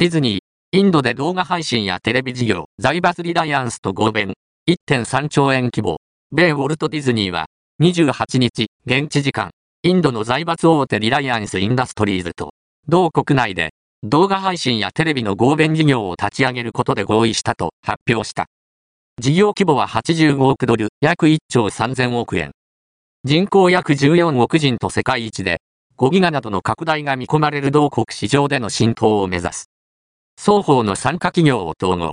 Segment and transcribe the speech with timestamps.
[0.00, 4.32] ディズニー、インドで動画配信やテレビ事業、財閥リライアンスと合弁、
[4.66, 5.98] 1.3兆円規模。
[6.32, 7.48] 米ウォルト・ディズニーは、
[7.82, 9.50] 28日、現地時間、
[9.82, 12.54] インドの財閥大手リライアンス・インダストリーズと、
[12.88, 18.46] 同国内で、動画配信やテレビの合弁事業を立ち上げることで合意したと発表した。
[19.18, 22.52] 事業規模は85億ドル、約1兆3000億円。
[23.24, 25.60] 人口約14億人と世界一で、
[25.98, 29.66] 5ギガなどの拡大が見込まれる同国市場での浸透を目指す。
[30.42, 32.08] 双方の参加企業を統合。